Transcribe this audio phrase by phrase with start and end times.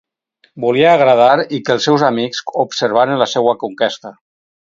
[0.61, 4.13] Volia agradar i que els seus amics observaren la seua conquesta...